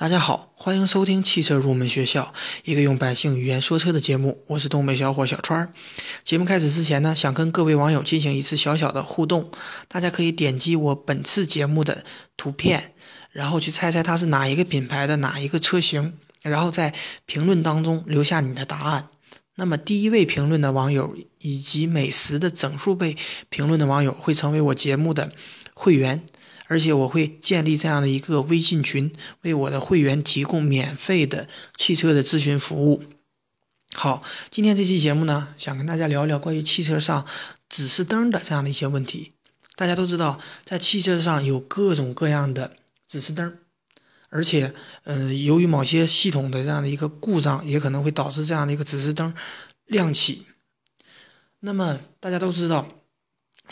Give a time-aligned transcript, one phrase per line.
[0.00, 4.44] 大家好，欢迎收听汽车入门学校，一个用百姓语言说车的节目。
[4.46, 5.72] 我是东北小伙小川。
[6.22, 9.50] 节目开始之前呢，想跟各位网友进行一次小小的互动。
[9.88, 12.04] 大家可以点击我本次节目的
[12.36, 12.94] 图片，
[13.32, 16.12] 然后去猜猜它是哪一个品牌的哪一个车型，
[16.42, 16.94] 然后在
[17.26, 19.08] 评论当中留下你的答案。
[19.56, 23.16] 那么第一位评论的网友以及每十的整数倍
[23.48, 25.32] 评论的网友会成为我节目的
[25.74, 26.24] 会员。
[26.68, 29.10] 而且我会建立这样的一个微信群，
[29.40, 33.02] 为我的会员提供免费的汽车的咨询服务。
[33.94, 37.26] 好，今天这期节目呢，想跟大家聊聊关于汽车上
[37.70, 39.32] 指示灯的这样的一些问题。
[39.76, 42.76] 大家都知道，在汽车上有各种各样的
[43.06, 43.58] 指示灯，
[44.28, 49.32] 而且，呃，由于某些系统的这样的一个故障，也可能会导致这样的一个指示灯
[49.86, 50.46] 亮起。
[51.60, 52.86] 那么大家都知道。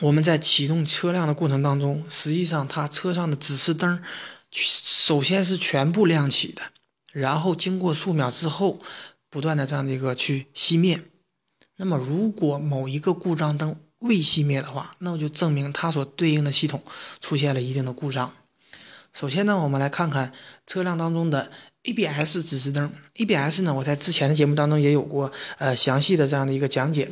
[0.00, 4.02] 我们在启动车辆的过程当中，实际上它车上的指示灯，
[4.50, 6.62] 首先是全部亮起的，
[7.12, 8.78] 然后经过数秒之后，
[9.30, 11.02] 不断的这样的一个去熄灭。
[11.76, 16.82] 那么如果某一个故障灯未熄灭的话，那么就证明它所对应的系统
[17.20, 18.32] 出现了一定的故障。
[19.14, 20.32] 首先呢，我们来看看
[20.66, 21.50] 车辆当中的
[21.84, 22.92] ABS 指示灯。
[23.14, 27.10] ABS 呢，我在之前的节目当中也有过呃详细的这样的一个讲解。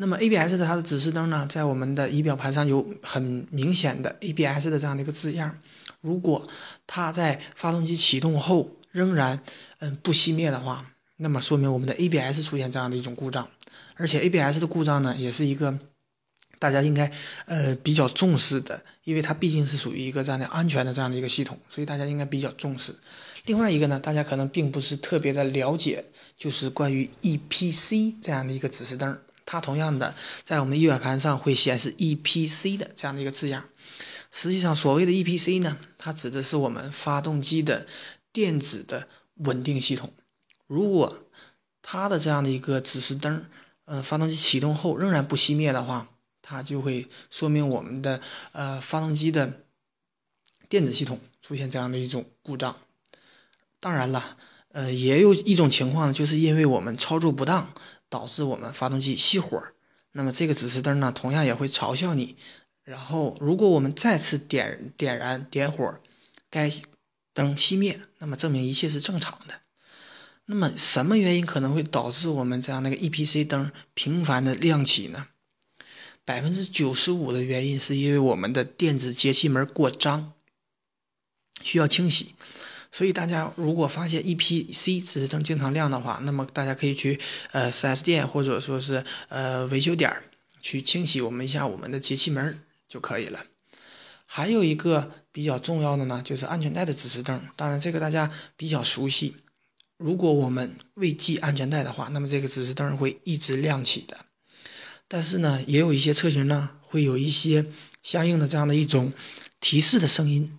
[0.00, 5.58] 那么 ABS 的它的指示灯呢，在我们的仪表盘上有很明显的 ABS 的这样的一个字样。
[6.00, 6.48] 如果
[6.86, 9.42] 它在发动机启动后仍然
[9.80, 13.48] 嗯不熄灭的话，那么说明我们的 ABS 出现这样的一种故障。
[13.96, 15.76] 而且 ABS 的故障呢，也是一个
[16.60, 17.10] 大家应该
[17.46, 22.94] 呃比较重视的，因为它毕竟是属于一个这样的安全的这样的一个系统，所以大家应该比较重视。
[23.46, 26.04] 另外一个呢，大家可能并不是特别的了解，
[26.36, 29.18] 就是关于 EPC 这样的一个指示灯。
[29.50, 33.64] 它同样的，在我们仪表盘上会显示 EPC 的这样的一个字样。
[34.30, 37.86] 实际上，所谓的 EPC 呢，它指的是我们发动机的
[38.30, 40.12] 电子的稳定系统。
[40.66, 41.20] 如果
[41.80, 43.46] 它的这样的一个指示灯，
[43.86, 46.08] 呃，发动机启动后仍然不熄灭的话，
[46.42, 48.20] 它就会说明我们的
[48.52, 49.64] 呃发动机的
[50.68, 52.76] 电子系统出现这样的一种故障。
[53.80, 54.36] 当然了，
[54.72, 57.72] 呃，也有一种情况，就是因为我们操作不当。
[58.08, 59.62] 导致我们发动机熄火，
[60.12, 62.36] 那么这个指示灯呢，同样也会嘲笑你。
[62.84, 66.00] 然后，如果我们再次点点燃点火，
[66.48, 66.72] 该
[67.34, 69.60] 灯熄灭，那么证明一切是正常的。
[70.46, 75.26] 那么，什么原因可能会导致我们这样那个 EPC 灯频繁的亮起呢？
[76.24, 80.32] 百分之九十五的原因是因为我们的电子节气门过脏，
[81.62, 82.34] 需要清洗。
[82.90, 87.20] 所以大家如果发现 EPC 指示灯经常亮的话，那么大家可以去
[87.52, 90.24] 呃 4S 店或者说是呃维修点儿
[90.60, 93.44] 去清洗我们一下我们的节气门就可以了。
[94.24, 97.40] 还有一个比较重要的呢，就是安全带的指示灯。
[97.56, 99.36] 当然这个大家比较熟悉。
[99.96, 104.18] 如果我们未系安全带的话，那么这个指示灯会一直亮起的。
[105.08, 107.64] 但是呢，也有一些车型呢会有一些
[108.02, 109.12] 相应的这样的一种
[109.60, 110.57] 提示的声音。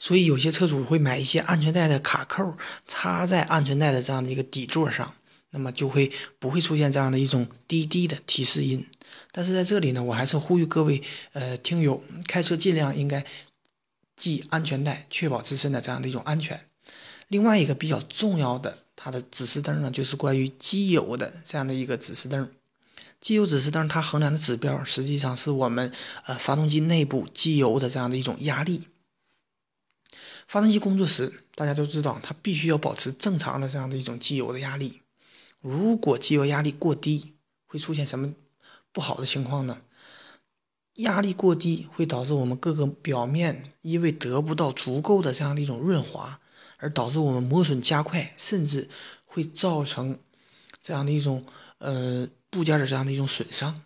[0.00, 2.56] 所以有些车主会买一些安全带的卡扣，
[2.88, 5.14] 插在安全带的这样的一个底座上，
[5.50, 8.84] 那么就会不会出现这样的一种滴滴的提示音。
[9.30, 11.02] 但是在这里呢，我还是呼吁各位
[11.34, 13.24] 呃听友开车尽量应该
[14.16, 16.60] 系安全带，确保自身的这样的一种安全。
[17.28, 22.50] 另外一个比较重要的它的指示灯呢，就是关于机油的这样的一个指示灯。
[23.20, 25.92] 机油指示灯它衡量的指标实际上是我们
[26.24, 28.84] 呃发动机内部机油的这样的一种压力。
[30.50, 35.00] 发动机工作时，大家都知道，它必须要保持正常的这样的一种机油的压力。
[35.60, 37.34] 如果机油压力过低，
[37.68, 38.34] 会出现什么
[38.90, 39.78] 不好的情况呢？
[40.94, 46.40] 压力过低会导致我们各个表面因为得不到足够的这样的一种润滑，
[46.78, 48.88] 而导致我们磨损加快，甚至
[49.26, 50.18] 会造成
[50.82, 51.46] 这样的一种
[51.78, 53.80] 呃部件的这样的一种损伤。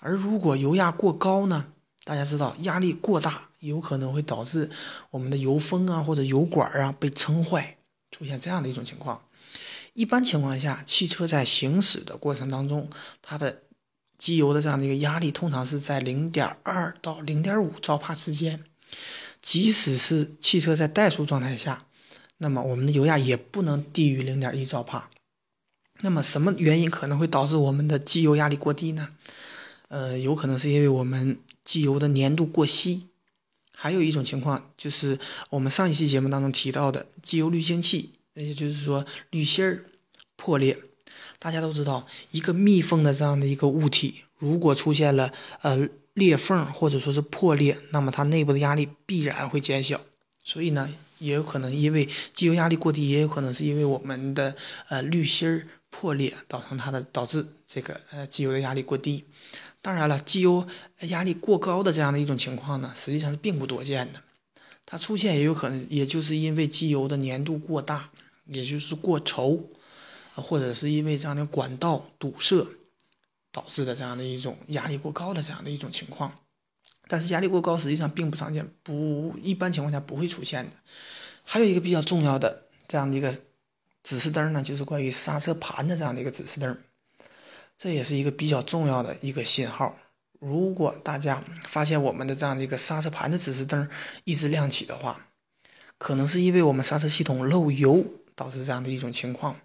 [0.00, 1.66] 而如果油压过高呢？
[2.02, 3.49] 大家知道，压力过大。
[3.60, 4.68] 有可能会导致
[5.10, 7.76] 我们的油封啊或者油管啊被撑坏，
[8.10, 9.22] 出现这样的一种情况。
[9.92, 12.88] 一般情况下，汽车在行驶的过程当中，
[13.20, 13.62] 它的
[14.16, 18.64] 机油的这样的一个压力通常是在零点二到零点五兆帕之间。
[19.42, 21.86] 即使是汽车在怠速状态下，
[22.38, 25.10] 那么我们的油压也不能低于零点一兆帕。
[26.02, 29.10] 那么什么原因可能会导致我们的机油压力过低呢？
[29.88, 33.09] 呃，有可能是因为我们机油的粘度过稀。
[33.82, 35.18] 还有一种情况就是
[35.48, 39.86] 我们上一期节目当中提到的机油滤清器，也就是说滤芯儿
[40.36, 40.78] 破裂。
[41.38, 45.32] 大家都知道，一个密封的这样的一个物体，如果出现了
[45.62, 49.98] 呃裂缝或者说是破裂，那么它内部的压力必然会减小。
[50.44, 54.54] 所以呢，也有可能因为机油压力过低，也有可能是因为我们的
[54.90, 59.24] 呃滤芯儿破裂，造成它的导致这个呃机油的压力过低。
[59.82, 60.66] 当然了，机油
[61.08, 64.22] 压力过高的这样的一种情况呢，实际上是并不多见的。
[64.84, 68.10] 它出现也有可能，也就是因为机油的粘度过大，
[68.46, 69.62] 也就是过稠，
[70.34, 72.66] 或者是因为这样的管道堵塞
[73.52, 76.32] 导致的这样的一种压力过高的这样的一种情况。
[77.08, 80.76] 但是压力过高实际上并不常见，不一般情况下不会出现的。
[81.44, 83.36] 还有一个比较重要的这样的一个
[84.02, 86.76] 指示灯呢，就是关于刹车盘的这样的一个指示灯，
[87.82, 89.96] 这也是一个比较重要的一个信号。
[90.38, 93.88] 如果大家发现我们的这样的一个刹车盘的指示灯
[94.24, 95.28] 一直亮起的话，
[95.96, 98.04] 可能是因为我们刹车系统漏油
[98.34, 99.58] 导致这样的一种情况，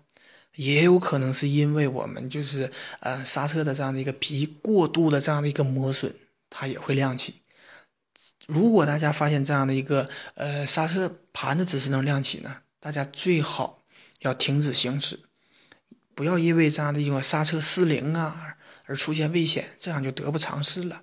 [0.56, 2.72] 也有可能是因为我们就是
[3.02, 6.16] 呃刹车的这样的一个皮过度的这样的一个磨损。
[6.50, 7.42] 它也会亮起。
[8.48, 13.84] 如果大家发现这样的一个呃刹车盘的指示灯亮起呢，大家最好
[14.20, 15.20] 要停止行驶，
[16.16, 21.02] 不要因为这样的一个刹车失灵啊而出现危险，这样就得不偿失了。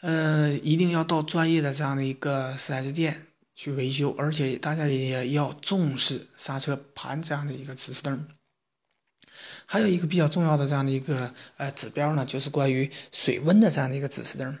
[0.00, 8.26] 呃，一定要到专业的这样的一个 4S 店去维修，而且大家也要重视刹车盘这样的一个指示灯。
[9.66, 14.58] 还有一个比较重要的这样的一个呃指标呢，就是关于水温的这样的一个指示灯。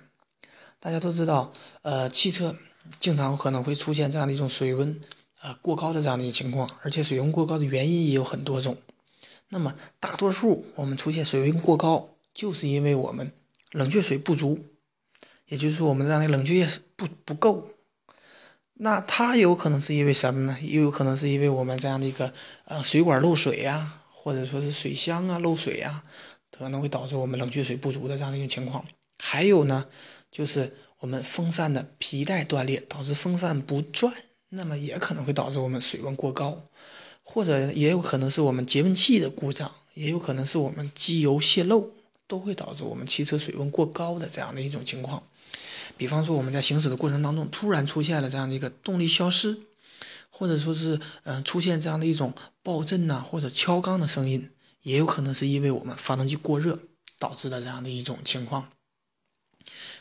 [0.80, 1.52] 大家都知道，
[1.82, 2.56] 呃，汽车
[2.98, 5.00] 经常可能会出现这样的一种水温
[5.42, 8.78] 呃过高的这样的一情况，而且水温过高的原因也有很多种。
[9.48, 13.32] 那么大多数我们出现水温过高，就是因为我们
[13.72, 14.64] 冷却水不足，
[15.46, 17.70] 也就是说我们这样的冷却液不不够。
[18.74, 20.58] 那它有可能是因为什么呢？
[20.60, 22.32] 又有可能是因为我们这样的一个
[22.64, 24.00] 呃水管漏水呀。
[24.24, 26.02] 或者说是水箱啊漏水啊，
[26.50, 28.82] 可能会导致我们冷却水不足的这样的一种情况。
[29.18, 29.86] 还有呢，
[30.30, 34.10] 就是我们风扇的皮带断裂，导致风扇不转，
[34.48, 36.70] 那么也可能会导致我们水温过高。
[37.24, 41.90] 或者也有可能是我们节温器的故障，也有可能是我们机油泄漏，
[42.28, 45.20] 都会导致我们汽车水温过高的这样的一种情况。
[45.96, 49.58] 比方说我们在行驶的过程当中，突然出现了这样的一个动力消失。
[50.36, 54.50] 或者说是，嗯，出现这样的一种爆震呐，或者敲缸的声音，
[54.82, 56.76] 也有可能是因为我们发动机过热
[57.20, 58.68] 导致的这样的一种情况。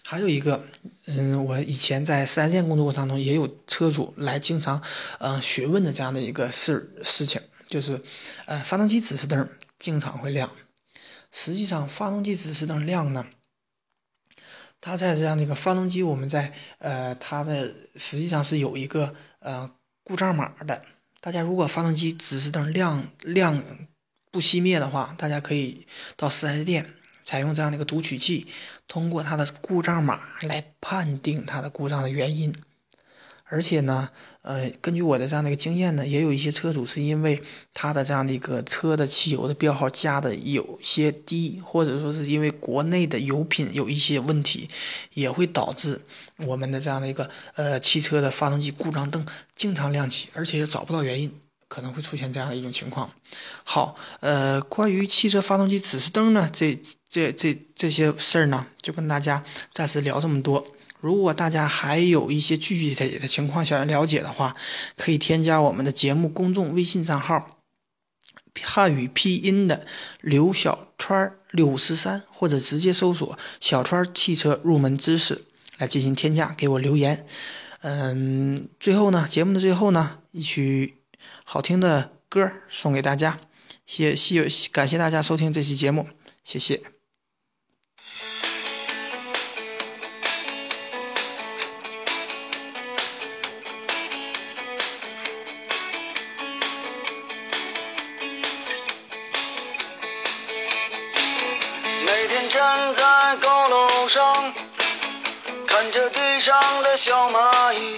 [0.04, 0.64] 还有一个，
[1.06, 4.82] 嗯，我以前在四 S 店工作过程当中，也有车主来经常，
[5.20, 8.02] 嗯，询问的这样的一个事事情，就是，
[8.46, 10.52] 呃，发动机指示灯经常会亮。
[11.32, 13.26] 实际上，发动机指示灯亮呢，
[14.80, 19.72] 它在这样的一个发动机，我们在，呃，它的实际上是有一个，呃。
[20.06, 20.84] 故障码的，
[21.22, 23.64] 大家如果发动机指示灯亮亮
[24.32, 28.46] 不熄灭的话，大家可以到 4S 店采用这样的一个读取器，
[28.88, 32.54] 通过它的故障码来判定它的故障的原因。
[33.46, 34.10] 而且呢，
[34.42, 37.40] 呃，根据我的这样的一个经验呢，也有一些车主是因为
[37.72, 44.68] 他的这样的一个车的汽油的标号加的有些低，或者说是因为国内的油品有一些问题，
[45.14, 46.02] 也会导致
[46.48, 49.24] 我们的这样的一个呃汽车的发动机故障灯
[49.54, 51.32] 经常亮起，而且也找不到原因，
[51.74, 53.10] 可能会出现这样的一种情况。
[53.64, 56.80] 好，呃，关于汽车发动机指示灯呢，这
[57.10, 60.68] 这这这些事儿呢，就跟大家暂时聊这么多。
[61.00, 64.56] 如果大家还有一些具体的情况想要了解的话，
[64.96, 67.58] 可以添加我们的节目公众微信账号
[68.62, 69.88] “汉语拼音的
[70.22, 75.46] 刘小川六五四三”，或者直接搜索“小川汽车入门知识”
[75.80, 77.26] 来进行添加，给我留言。
[77.82, 81.00] 嗯，最后呢，节目的最后呢，一曲
[81.44, 83.38] 好听的歌送给大家，
[83.86, 86.10] 谢谢感谢大家收听这期节目，
[86.44, 86.82] 谢谢。
[102.06, 104.54] 每天站在高楼上，
[105.68, 107.98] 看着地上的小蚂蚁，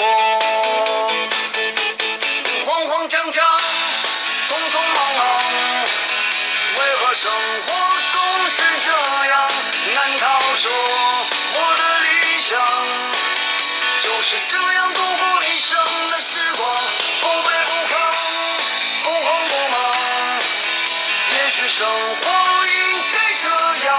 [21.53, 22.29] 也许生活
[22.65, 22.73] 应
[23.11, 23.49] 该这
[23.85, 23.89] 样，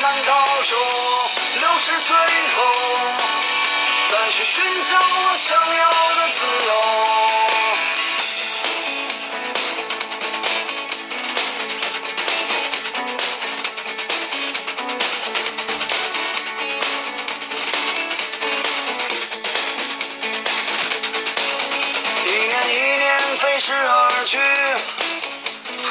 [0.00, 0.30] 难道
[0.62, 0.78] 说
[1.58, 2.16] 六十岁
[2.54, 2.58] 后
[4.08, 5.82] 再去寻找我想要
[6.14, 6.70] 的自由？
[22.26, 23.04] 一年一年
[23.38, 24.11] 飞逝而，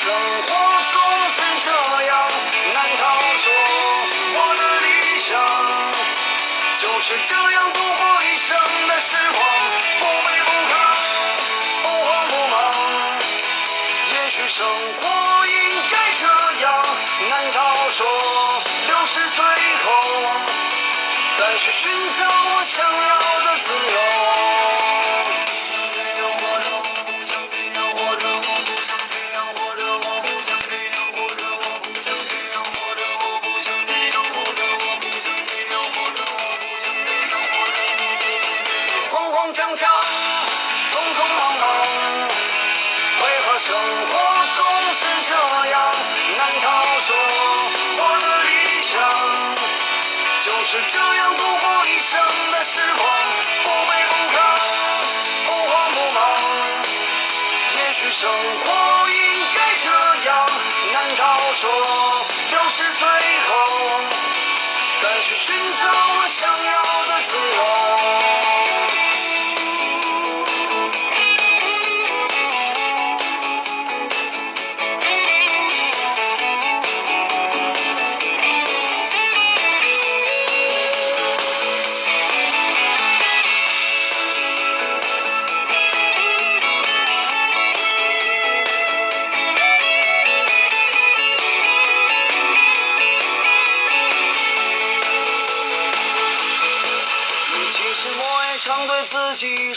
[0.00, 0.48] 生活
[0.92, 1.27] 中
[65.48, 66.07] 再去